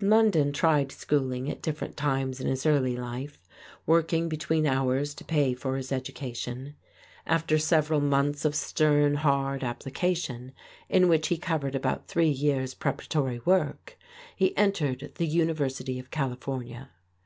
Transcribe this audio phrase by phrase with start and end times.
[0.00, 3.46] London tried schooling at different times in his early life,
[3.84, 6.74] working between hours to pay for his education.
[7.26, 10.52] After several months of stern, hard application,
[10.88, 13.98] in which he covered about three years' preparatory work,
[14.34, 16.88] he entered the University of California.